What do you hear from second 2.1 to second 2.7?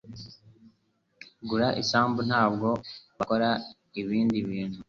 Ntabwo